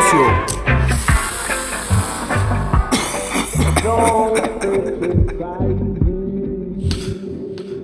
[0.00, 0.24] negocio.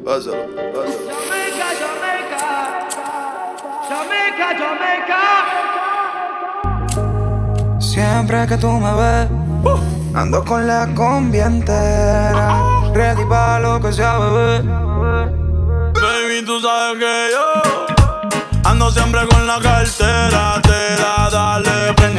[0.04, 1.06] Pásalo, pásalo.
[1.08, 2.44] Jamaica, Jamaica.
[3.88, 5.22] Jamaica, Jamaica.
[7.80, 9.28] Siempre que tú me ves,
[10.14, 12.62] ando con la combi entera.
[12.94, 14.62] Ready para lo que sea, bebé.
[15.94, 17.46] Baby, tú sabes que yo
[18.64, 20.60] ando siempre con la cartera.
[20.62, 21.15] Te da, dale, prende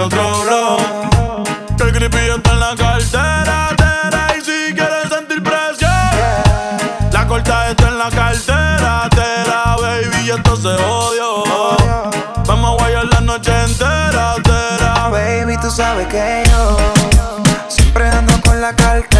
[0.09, 3.69] Que el creepy está en la cartera.
[3.75, 5.91] tera, y si quieres sentir presión,
[7.11, 9.09] la corta está en la cartera.
[9.09, 11.43] Tera, baby, esto se odio.
[12.45, 14.35] Vamos a guayar la noche entera.
[14.43, 16.77] Tera, Baby, tú sabes que yo
[17.67, 19.16] siempre ando con la cartera.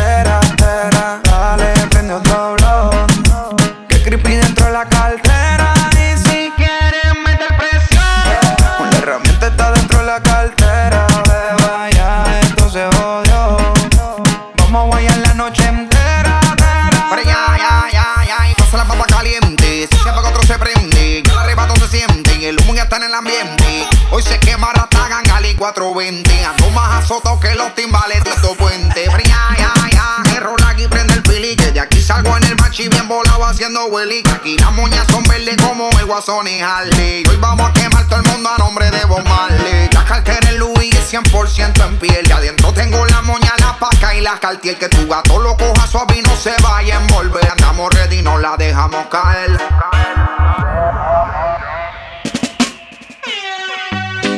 [24.09, 26.45] Hoy se quema Ratagan, Gali 420.
[26.45, 29.03] Ando más azotado que los timbales Tito Puente.
[29.05, 31.55] Pero ya, ya, ya, error aquí prende el pili.
[31.55, 34.23] Que de aquí salgo en el machi bien volado haciendo willy.
[34.33, 37.25] Aquí las moñas son verdes como el guasón y Harley.
[37.27, 39.89] Hoy vamos a quemar todo el mundo a nombre de Bob Marley.
[39.91, 42.27] La cartera en Louis es 100% en piel.
[42.27, 44.77] Y adentro tengo la moña, la paca y la cartier.
[44.77, 47.47] Que tu gato lo coja suave y no se vaya a envolver.
[47.51, 49.59] Andamos ready, no la dejamos caer.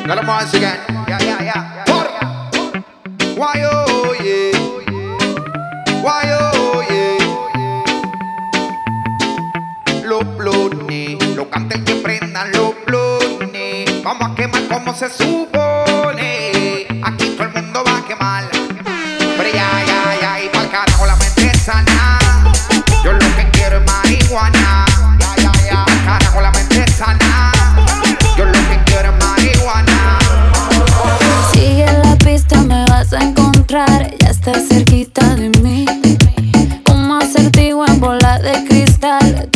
[0.09, 0.79] Them once again.
[1.07, 1.85] Yeah, yeah, yeah.
[3.37, 4.57] Why, oh, yeah.
[6.01, 7.19] Why, oh, yeah.
[10.03, 14.03] Los blones, los canten que prendan los blones.
[14.03, 16.87] Vamos a quemar como se supone.
[17.03, 18.49] Aquí todo el mundo va a quemar.
[18.49, 22.19] Pero ya, ya, ya, y pa'l carajo la mente sana.
[23.03, 24.68] Yo lo que quiero es marihuana.
[33.13, 34.15] A encontrar.
[34.19, 35.85] Ya estás cerquita de mí.
[36.93, 39.49] Un acertijo en bola de cristal.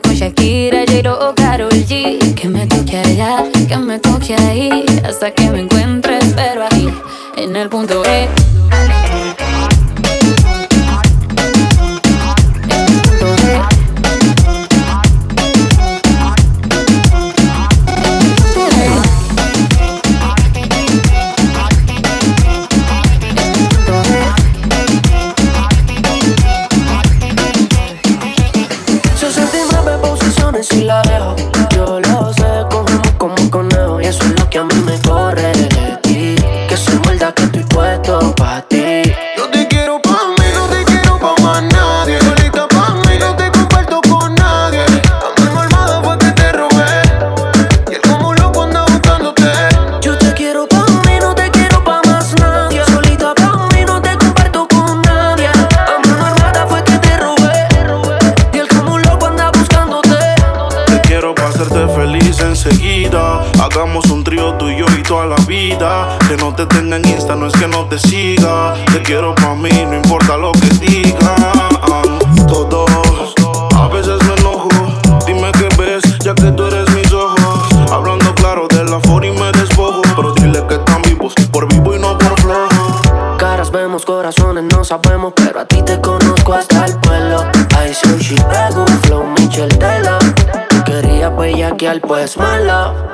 [0.00, 0.35] Con Shakira,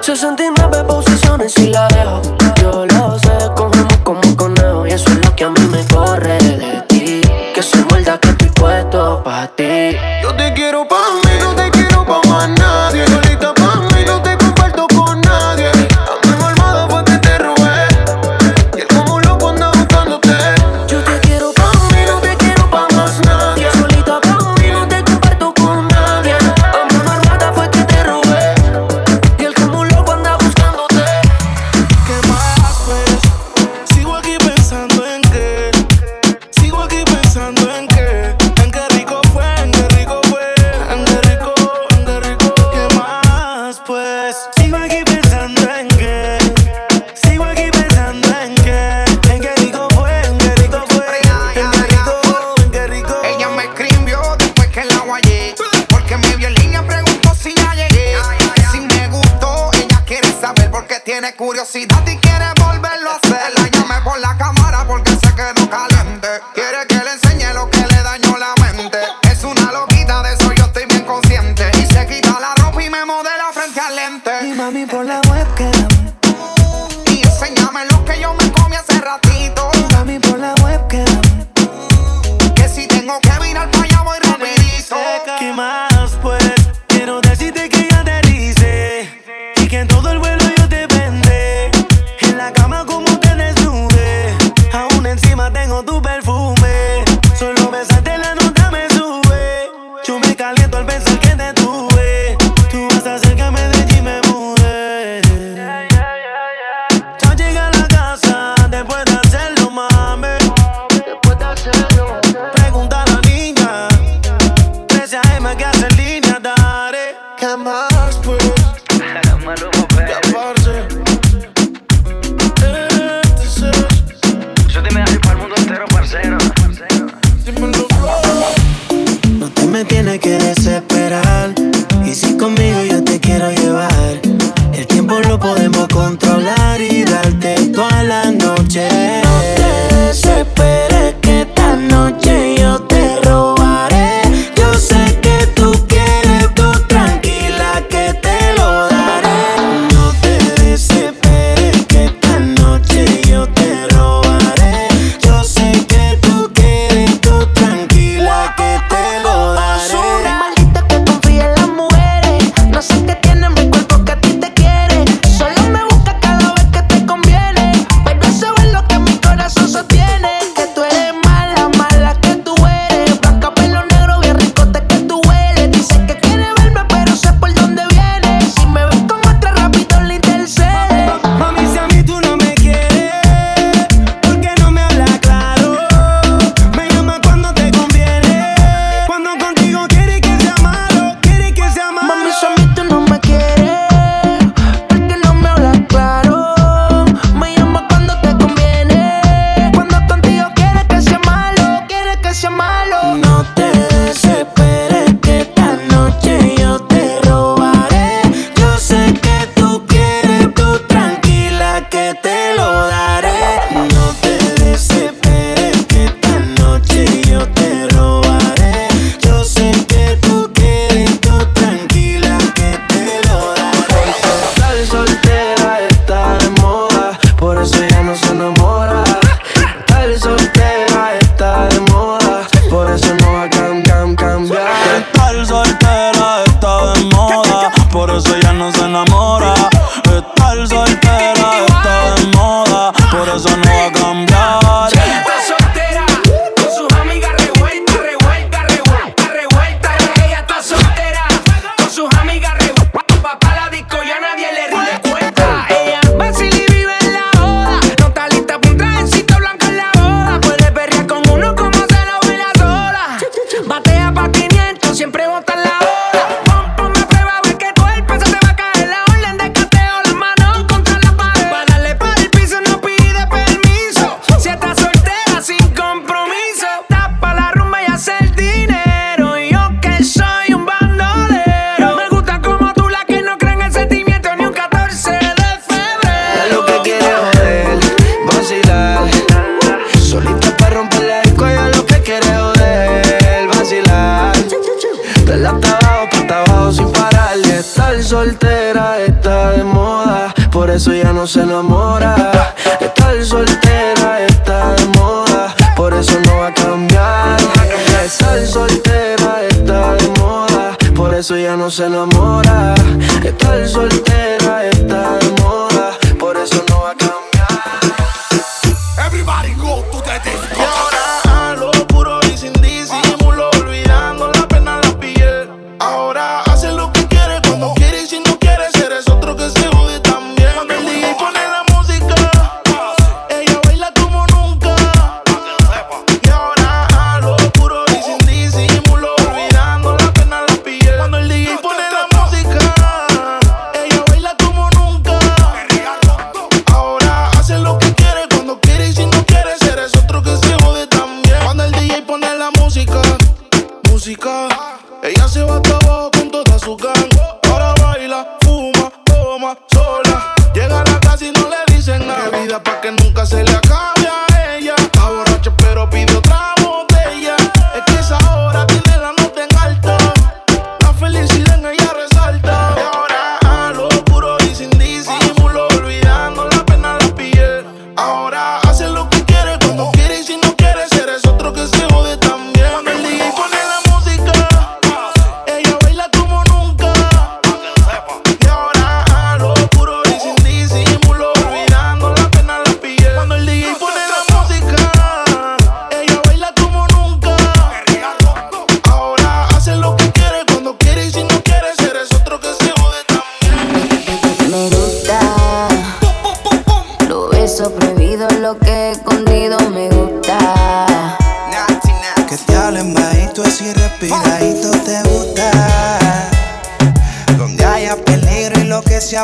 [0.02, 0.51] 这山顶。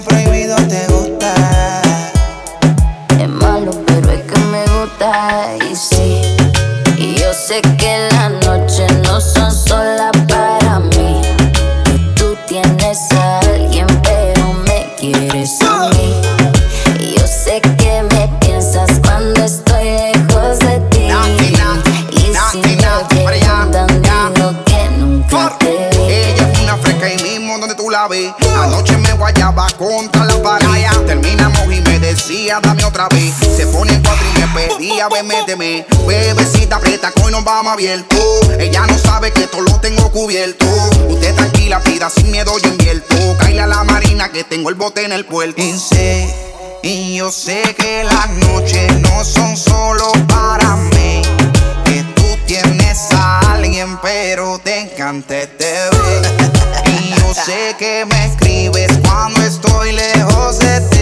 [0.01, 0.38] Y
[37.79, 38.17] abierto.
[38.59, 40.67] Ella no sabe que todo lo tengo cubierto.
[41.09, 43.15] Usted tranquila, pida sin miedo, yo invierto.
[43.39, 45.63] Caile a la marina que tengo el bote en el puerto.
[45.63, 46.35] Y sé,
[46.83, 51.23] y yo sé que las noches no son solo para mí.
[51.85, 55.73] Que tú tienes a alguien, pero te encanta este.
[56.85, 60.99] Y yo sé que me escribes cuando estoy lejos de ti.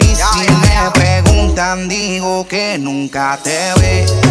[0.00, 4.21] Y si me preguntan, digo que nunca te ve.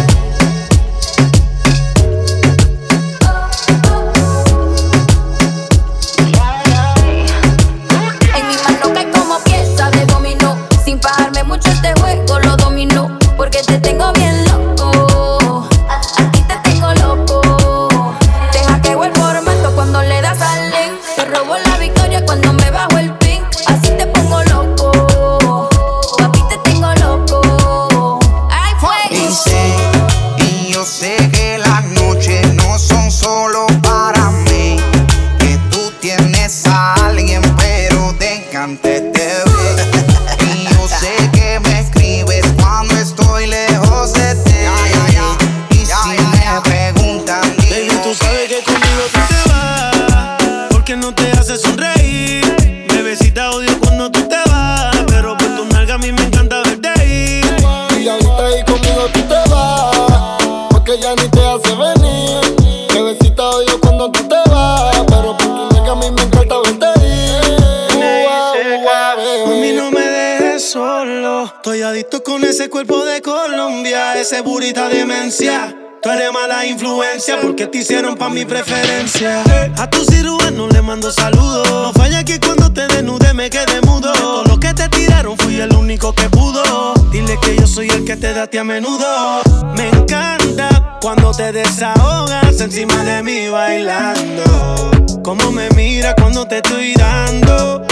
[72.72, 78.44] Cuerpo de Colombia Ese burita demencia Tú eres mala influencia porque te hicieron pa' mi
[78.44, 79.44] preferencia.
[79.78, 81.70] A tu cirujano le mando saludos.
[81.70, 84.12] No falla que cuando te desnude me quede mudo.
[84.12, 87.01] Todo lo que te tiraron fui el único que pudo.
[87.12, 89.42] Dile que yo soy el que te da a menudo.
[89.76, 94.90] Me encanta cuando te desahogas encima de mí bailando.
[95.22, 97.82] Como me mira cuando te estoy dando.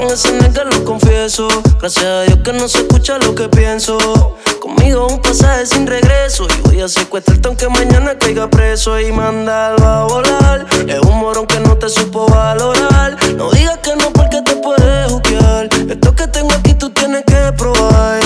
[0.00, 1.46] En ese nega lo confieso.
[1.78, 3.98] Gracias a Dios que no se escucha lo que pienso.
[4.62, 6.46] Conmigo un pasaje sin regreso.
[6.48, 8.98] Y voy a secuestrarte aunque mañana caiga preso.
[8.98, 10.66] Y mandarlo a volar.
[10.88, 13.18] Es un morón que no te supo valorar.
[13.36, 15.68] No digas que no porque te puedes juzgar.
[15.90, 18.20] Esto que tengo tú tienes que probar.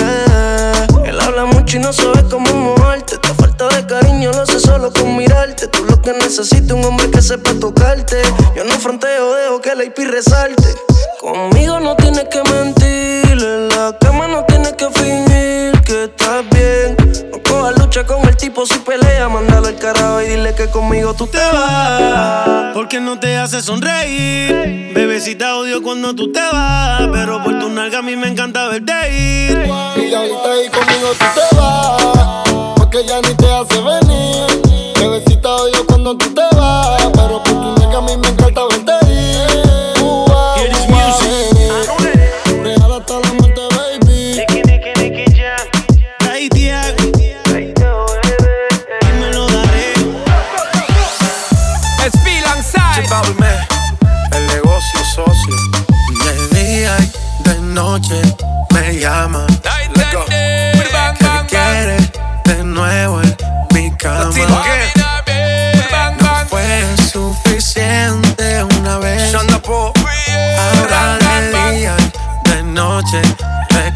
[1.05, 3.15] Él habla mucho y no sabe cómo moverte.
[3.15, 5.69] Esta falta de cariño lo hace solo con mirarte.
[5.69, 8.21] Tú lo que necesitas un hombre que sepa tocarte.
[8.57, 10.75] Yo no fronteo, dejo que la IP resalte.
[11.21, 13.39] Conmigo no tienes que mentir.
[13.39, 16.97] En la cama no tienes que fingir que estás bien.
[17.31, 19.29] No cojas lucha con el tipo si pelea.
[19.29, 22.68] Mándalo al carajo y dile que conmigo tú te vas.
[22.79, 24.93] Porque no te hace sonreír.
[24.95, 28.93] Bebecita odio cuando tú te vas Pero por tu nalga a mí me encanta verte
[29.13, 29.67] ir.
[29.97, 34.95] Y ahorita ahí conmigo tú te vas, porque ya ni te hace venir.
[34.95, 36.98] Bebecita odio cuando tú te vas,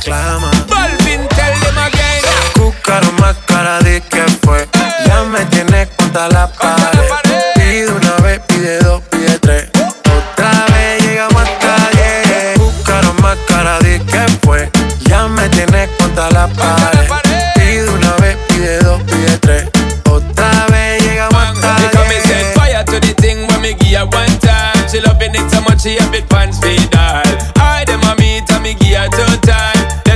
[0.02, 0.50] reclama.
[0.68, 2.22] Balvin, tell them again.
[2.54, 4.68] Cúcaro más cara de que fue.
[5.06, 7.08] Ya me tienes contra la pared.
[7.54, 9.70] Pide una vez, pide dos, pide tres.
[9.74, 12.58] Otra vez llegamos hasta diez.
[12.58, 14.70] Cúcaro más cara de que fue.
[15.08, 17.08] Ya me tienes contra la pared.
[17.54, 19.70] Pide una vez, pide dos, pide tres.
[20.10, 22.54] Otra vez llegamos hasta diez.
[22.54, 24.88] fire to the thing when me give her one time.
[24.88, 27.22] She loving it so much she have it pants feed all.
[27.56, 29.71] I dem a meet and me give her two time.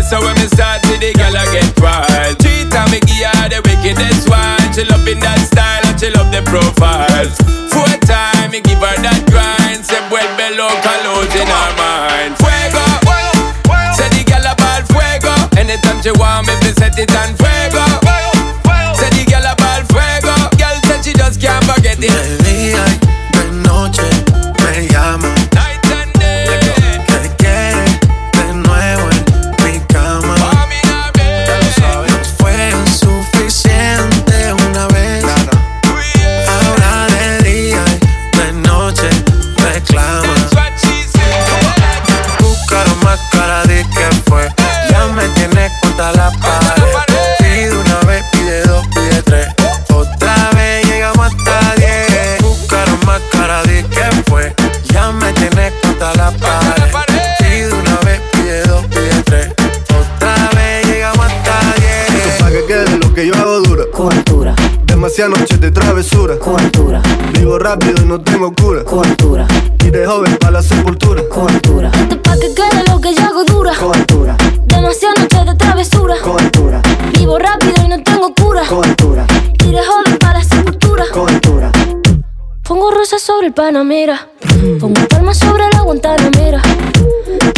[0.07, 2.39] How when me start to the girl I get wild.
[2.39, 4.63] Three time me give her the wickedest one.
[4.73, 7.35] She loving that style and she love the profiles.
[7.75, 9.83] Four time me give her that grind.
[9.85, 12.39] Se vuelve loca, lose in her mind.
[12.39, 12.87] Fuego,
[13.99, 15.35] say the girl a ball fuego.
[15.59, 17.85] Anytime she want me, me set it on fuego.
[18.95, 20.35] Say the girl a ball fuego.
[20.55, 22.46] Girl said she just can't forget it.
[65.17, 66.39] Demasiadas noches de travesura.
[66.39, 67.01] cultura,
[67.33, 68.85] Vivo rápido y no tengo cura.
[68.85, 69.47] cultura,
[69.83, 71.23] Y de joven para la sepultura.
[71.31, 73.73] cultura, Esto pa' que quede lo que yo hago dura.
[73.77, 76.17] cultura, Demasiadas noches de travesura.
[76.23, 76.83] cultura,
[77.15, 78.61] Vivo rápido y no tengo cura.
[78.69, 79.27] cultura,
[79.65, 81.05] Y de joven para la sepultura.
[81.11, 81.73] cultura.
[82.63, 84.29] Pongo rosas sobre el Panamera.
[84.79, 86.61] Pongo palmas sobre la Guantanamera.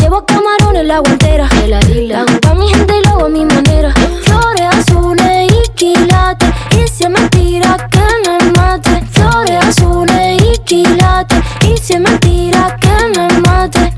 [0.00, 1.48] Llevo camarones la guantera.
[1.66, 1.80] La
[2.20, 3.92] hago pa' mi gente y lo hago a mi manera.
[4.22, 6.48] Flores azules y quilates.
[6.98, 9.04] Y si es mentira que me mate.
[9.12, 11.38] Flores azules y quilates.
[11.62, 13.94] Y si es mentira que me mate.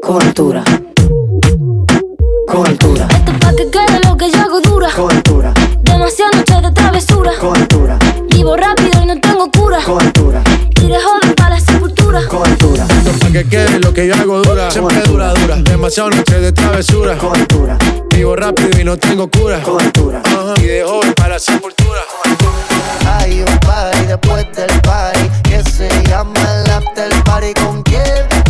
[0.00, 0.64] Cultura.
[2.50, 3.06] Cultura.
[3.10, 4.88] Esto es pa' que quede lo que yo hago dura.
[4.96, 5.52] Cultura.
[5.82, 7.32] Demasiadas noches de travesura.
[7.38, 7.98] Cultura.
[8.30, 9.80] Vivo rápido y no tengo cura.
[9.84, 10.42] Cultura.
[10.80, 12.22] Y de joven para la sepultura.
[12.26, 12.86] Cultura.
[13.20, 14.70] Pa' que quede lo que yo hago dura.
[14.70, 15.56] Siempre dura, dura.
[15.56, 17.18] Demasiadas noches de travesura.
[17.18, 17.76] Cultura.
[18.14, 19.60] Vivo rápido y no tengo cura.
[19.62, 20.22] Cultura.
[20.24, 20.54] Ajá.
[20.58, 22.00] Y de joven para la sepultura.
[23.06, 27.52] Hay un party después del party que se llama el after party.
[27.54, 28.04] ¿Con quién?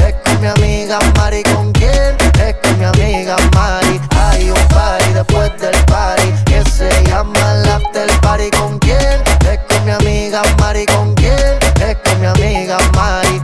[0.07, 1.42] Es con mi amiga Mari.
[1.44, 2.16] ¿Con quién?
[2.38, 4.00] Es con mi amiga Mari.
[4.16, 8.50] Hay un party después del party que se llama el after party.
[8.50, 9.22] ¿Con quién?
[9.50, 10.85] Es con mi amiga Mari.
[10.87, 11.59] ¿Con quién?
[11.81, 13.40] Es con mi amiga Mari.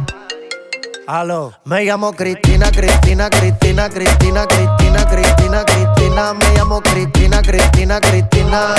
[1.07, 5.65] Aló, me llamo Cristina, Cristina, Cristina, Cristina, Cristina, Cristina, Cristina,
[6.11, 8.75] me llamo Cristina, Cristina, Cristina.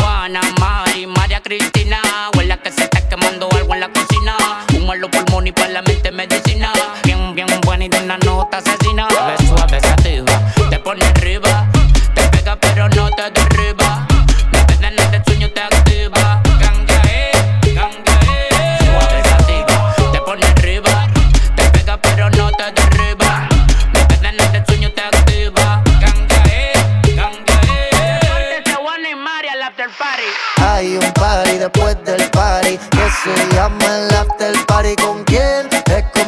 [0.00, 1.98] Juana, Mari, María Cristina.
[2.36, 4.36] Huele que se está quemando algo en la cocina.
[4.74, 6.72] Humo en los pulmones y por la mente medicina.
[7.04, 8.87] Bien, bien buena y de una nota asesina.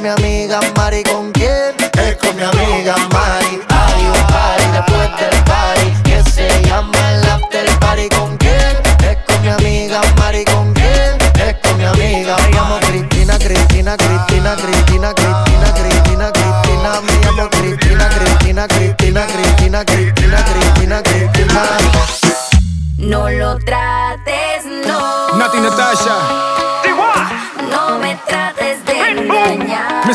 [0.00, 1.02] Mi amiga Mari.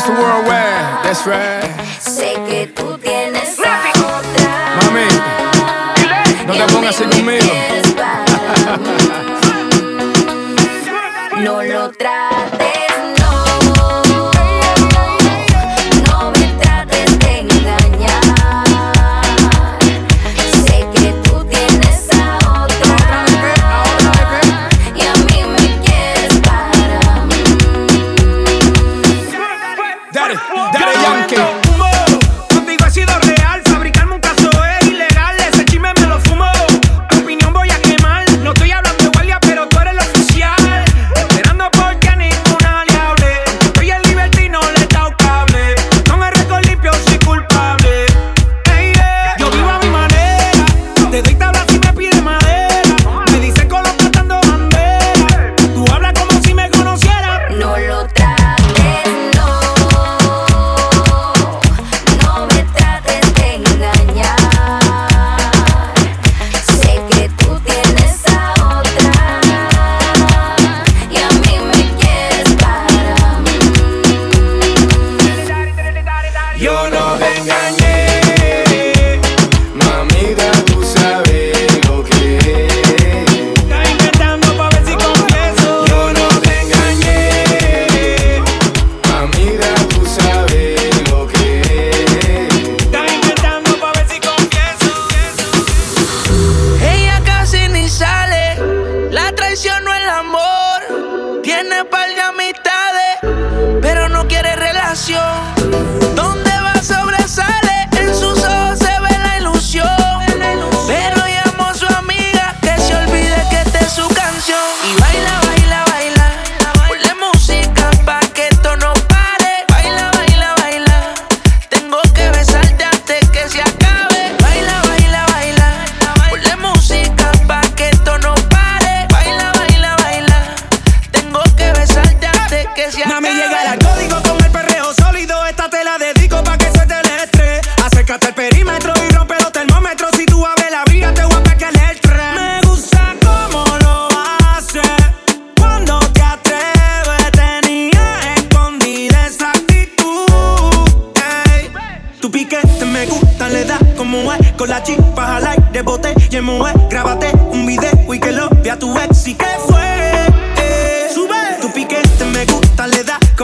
[0.06, 0.18] Mr.
[0.18, 2.00] Worldwide, that's right.
[2.00, 3.58] Sé que tú tienes.
[3.58, 5.00] Mami,
[6.46, 7.75] no te pongas así conmigo.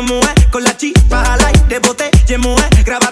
[0.06, 0.46] Como es.
[0.50, 2.68] Con la chispa al aire, bote y mujer.
[2.84, 3.11] Grábate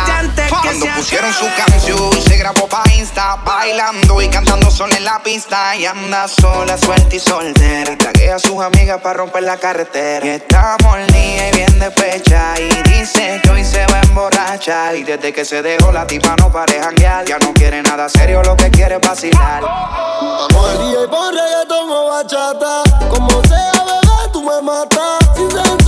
[0.71, 5.75] Cuando pusieron su canción, se grabó pa' Insta, bailando y cantando sola en la pista.
[5.75, 7.91] Y anda sola, suelta y soltera.
[7.91, 10.25] Y tragué a sus amigas para romper la carretera.
[10.25, 12.53] Y está molida y bien despecha.
[12.57, 14.95] Y dice que hoy se va a emborrachar.
[14.95, 17.25] Y desde que se dejó la tipa no pare janguear.
[17.25, 19.61] Ya no quiere nada serio, lo que quiere es vacilar.
[19.61, 22.83] Vamos al día y pon reggaetón o bachata.
[23.09, 25.80] Como sea, bebé, tú me matas.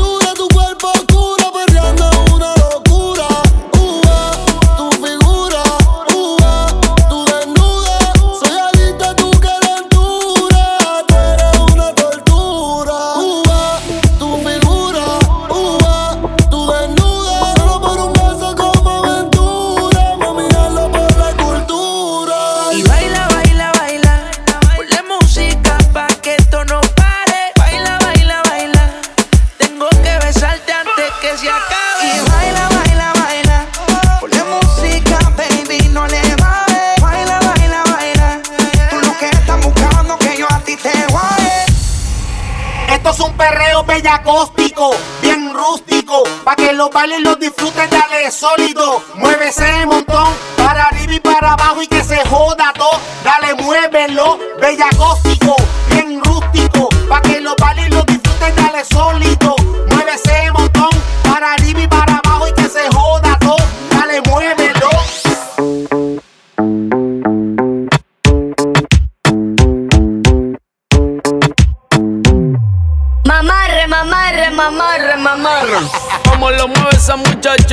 [44.04, 49.02] Bellacóstico, bien rústico, pa' que los bailes los disfruten, dale sólido.
[49.16, 53.00] Mueve ese montón, para arriba y para abajo y que se joda todo.
[53.24, 55.56] Dale, muévelo, bellacóstico,
[55.90, 59.56] bien rústico, pa' que los bailes los disfruten, dale sólido.
[59.88, 60.18] Mueve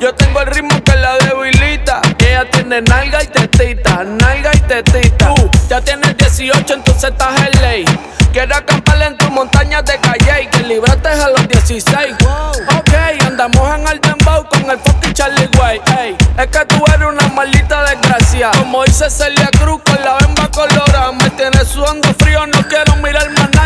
[0.00, 2.00] Yo tengo el ritmo que la debilita.
[2.20, 5.34] Ella tiene nalga y tetita, nalga y tetita.
[5.34, 7.84] Tú ya tienes 18, entonces estás en ley.
[8.32, 12.14] Quiero acampar en tu montaña de calle y que libraste a los 16.
[12.22, 12.94] Ok,
[13.26, 15.80] andamos en el dembow con el fucking Charlie Way.
[15.98, 18.52] Ey, es que tú eres una maldita desgracia.
[18.52, 21.10] Como dice Celia Cruz con la bemba colorada.
[21.10, 22.97] Me tienes sudando frío, no quiero.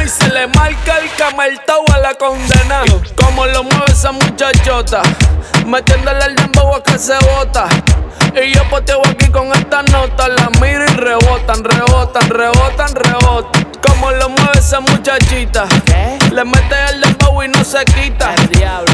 [0.02, 2.82] Y se le marca el cameltao a la condena.
[3.16, 5.02] Como lo mueve esa muchachota,
[5.66, 7.68] metiéndole el dembow a que se bota.
[8.34, 13.64] Y yo poteo aquí con esta nota, la miro y rebotan, rebotan, rebotan, rebotan.
[13.86, 15.66] Como lo mueve esa muchachita,
[16.32, 18.34] le mete el dembow y no se quita.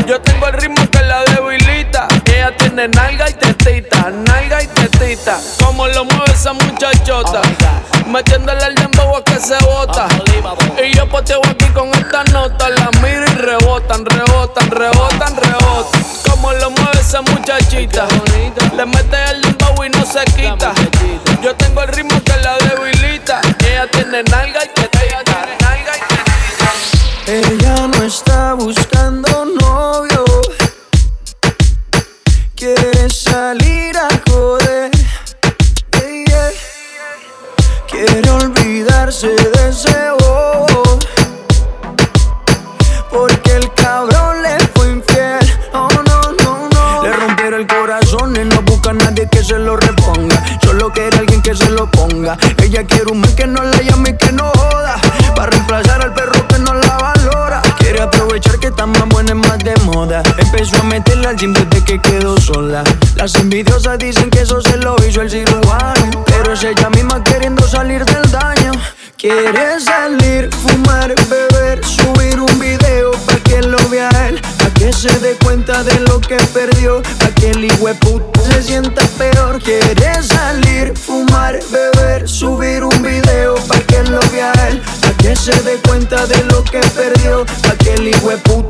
[0.07, 2.09] Yo tengo el ritmo que la debilita.
[2.27, 5.40] Ella tiene nalga y tetita, nalga y tetita.
[5.64, 7.40] Como lo mueve esa muchachota,
[8.09, 10.09] metiéndole el dembow a que se bota.
[10.83, 16.03] Y yo poteo aquí con esta nota, la miro y rebotan, rebotan, rebotan, rebotan.
[16.29, 18.07] Como lo mueve esa muchachita,
[18.77, 20.73] le mete el dembow y no se quita.
[21.42, 23.40] Yo tengo el ritmo que la debilita.
[23.61, 25.49] Ella tiene nalga y y tetita.
[27.27, 29.17] Ella no está buscando
[39.09, 40.99] olvidarse de ese bobo.
[43.11, 45.38] Porque el cabrón le fue infiel.
[45.73, 47.03] Oh, no, no, no.
[47.03, 50.42] Le rompieron el corazón y no busca a nadie que se lo reponga.
[50.62, 52.37] Solo quiere alguien que se lo ponga.
[52.62, 54.97] Ella quiere un man que no la llame y que no joda.
[55.35, 57.62] Para reemplazar al perro que no la valora.
[57.79, 60.23] Quiere aprovechar que está más buena y más de moda.
[60.37, 62.85] Empezó a meterla al gym desde que quedó sola.
[63.16, 66.25] Las envidiosas dicen que eso se lo hizo el cirujano.
[66.27, 68.17] Pero es ella misma queriendo salir daño.
[69.18, 75.11] Quiere salir, fumar, beber, subir un video para que lo vea él, para que se
[75.18, 77.66] dé cuenta de lo que perdió, para que el
[77.98, 79.61] puto se sienta peor.
[79.61, 85.62] Quiere salir, fumar, beber, subir un video para que lo vea él, para que se
[85.62, 88.11] dé cuenta de lo que perdió, para que el
[88.44, 88.67] puto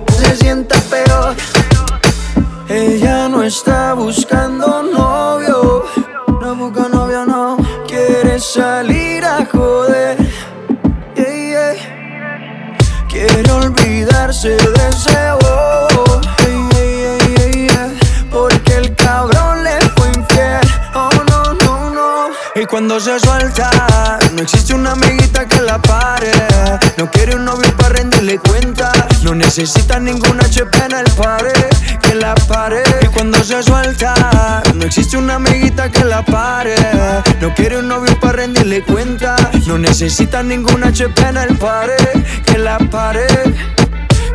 [37.58, 39.36] quiere un novio para rendirle cuenta.
[39.66, 43.26] No necesita ninguna HP en el pared que la pare.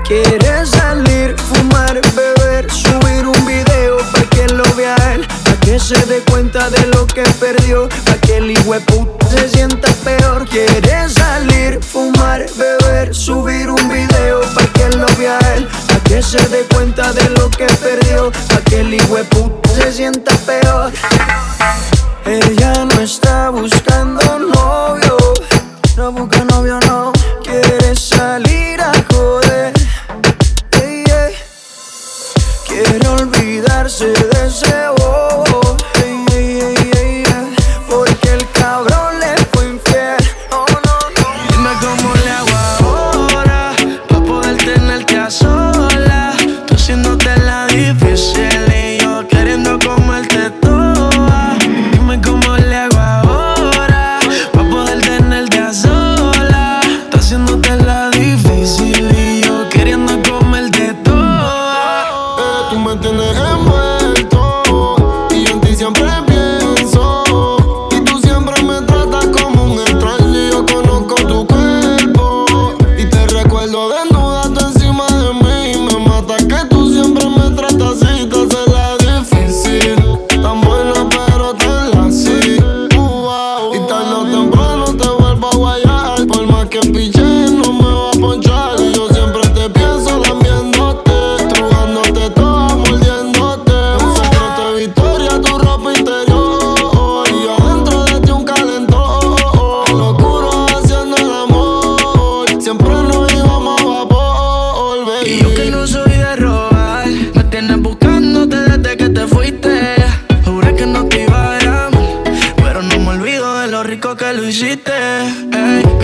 [0.05, 5.95] Quiere salir, fumar, beber, subir un video para que lo vea él, para que se
[6.05, 8.53] dé cuenta de lo que perdió, para que el
[8.85, 10.45] puto se sienta peor.
[10.49, 15.67] Quiere salir, fumar, beber, subir un video para que lo vea él,
[16.03, 20.91] que se dé cuenta de lo que perdió, para que el puto se sienta peor.
[22.25, 23.82] Ella no está buscando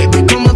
[0.07, 0.48] baby, como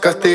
[0.00, 0.29] sacaste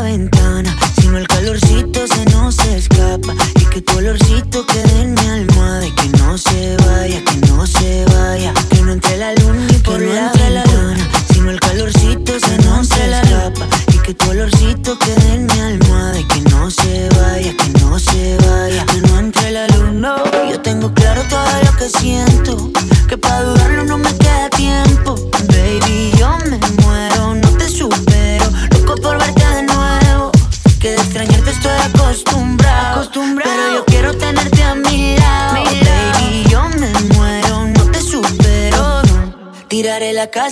[0.00, 0.39] aventura.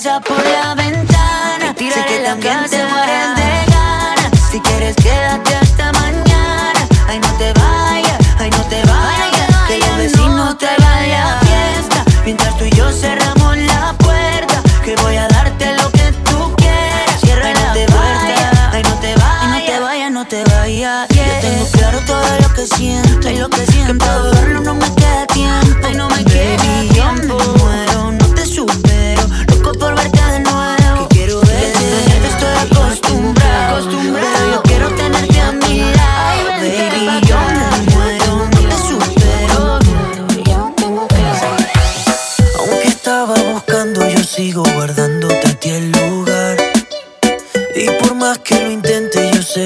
[0.07, 0.48] I put.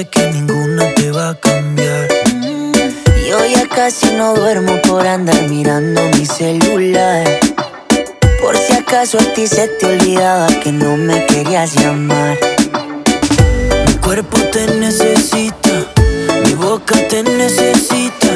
[0.05, 2.07] que ninguna te va a cambiar.
[2.35, 2.73] Mm,
[3.27, 7.25] yo ya casi no duermo por andar mirando mi celular.
[8.41, 12.37] Por si acaso a ti se te olvidaba que no me querías llamar.
[13.87, 15.87] Mi cuerpo te necesita,
[16.45, 18.27] mi boca te necesita.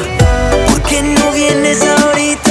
[0.66, 2.47] ¿Por qué no vienes ahorita?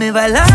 [0.00, 0.49] me bailar.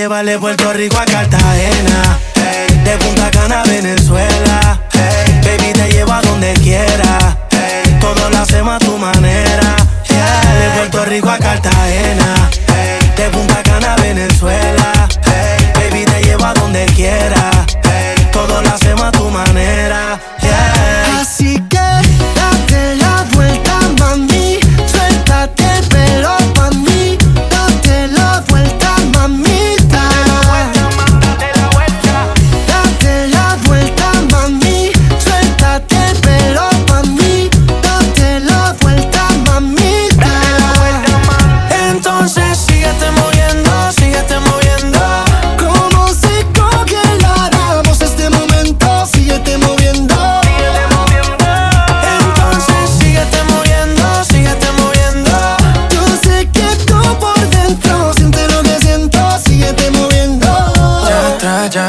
[0.00, 1.89] Te puedo llevar de Puerto Rico a Cartagena.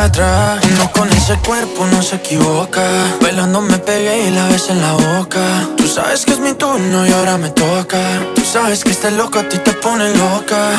[0.06, 0.60] Atrás.
[0.74, 2.82] Uno con ese cuerpo no se equivoca.
[3.22, 5.40] Bailando me pegué y la ves en la boca.
[5.78, 8.00] Tú sabes que es mi turno y ahora me toca.
[8.36, 10.72] Tú sabes que este loco a ti te pone loca.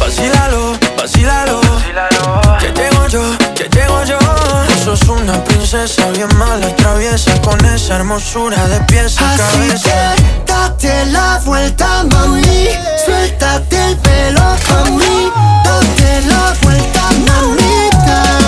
[0.00, 1.60] Vacílalo, vacílalo.
[2.60, 3.22] Que llego yo,
[3.54, 4.18] que llego yo.
[4.18, 9.88] Tú sos una princesa bien mala traviesa con esa hermosura de pies a Así cabeza.
[10.16, 12.68] que date la vuelta, mami.
[13.04, 15.30] Suéltate el pelo pa' mí.
[15.64, 17.89] Date la vuelta, mamita.
[18.10, 18.39] time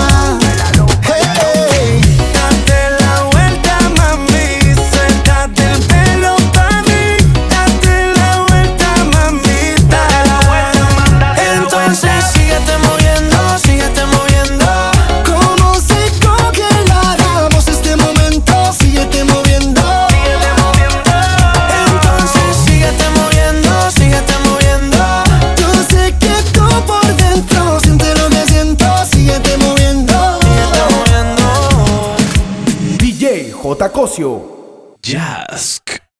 [33.83, 33.89] DJ J.
[33.89, 34.95] Cosio.
[35.01, 35.42] Jazz